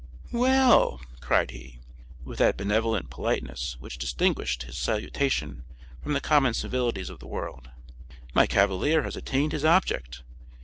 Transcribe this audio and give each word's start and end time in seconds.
"Well," 0.31 0.99
cried 1.19 1.51
he, 1.51 1.79
with 2.23 2.39
that 2.39 2.57
benevolent 2.57 3.11
politeness 3.11 3.77
which 3.79 3.99
distinguished 3.99 4.63
his 4.63 4.75
salutation 4.79 5.63
from 6.01 6.13
the 6.13 6.19
common 6.19 6.55
civilities 6.55 7.11
of 7.11 7.19
the 7.19 7.27
world, 7.27 7.69
"my 8.33 8.47
cavalier 8.47 9.03
has 9.03 9.15
attained 9.15 9.51
his 9.51 9.63
object. 9.63 10.23